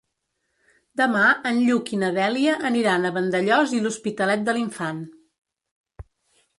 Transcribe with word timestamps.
Demà 1.01 1.25
en 1.49 1.59
Lluc 1.65 1.91
i 1.97 2.01
na 2.05 2.09
Dèlia 2.17 2.57
aniran 2.71 3.05
a 3.05 3.13
Vandellòs 3.21 3.77
i 3.79 3.83
l'Hospitalet 3.85 4.49
de 4.51 4.59
l'Infant. 4.61 5.07